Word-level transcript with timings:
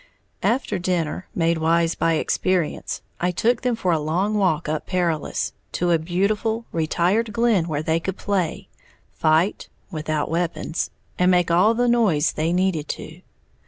After 0.41 0.79
dinner, 0.79 1.27
made 1.35 1.59
wise 1.59 1.93
by 1.93 2.13
experience, 2.13 3.03
I 3.19 3.29
took 3.29 3.61
them 3.61 3.75
for 3.75 3.91
a 3.91 3.99
long 3.99 4.33
walk 4.33 4.67
up 4.67 4.87
Perilous, 4.87 5.53
to 5.73 5.91
a 5.91 5.99
beautiful, 5.99 6.65
retired 6.71 7.31
glen 7.31 7.67
where 7.67 7.83
they 7.83 7.99
could 7.99 8.17
play, 8.17 8.67
fight 9.11 9.69
(without 9.91 10.27
weapons) 10.31 10.89
and 11.19 11.29
make 11.29 11.51
all 11.51 11.75
the 11.75 11.87
noise 11.87 12.31
they 12.31 12.51
needed 12.51 12.87
to. 12.87 13.21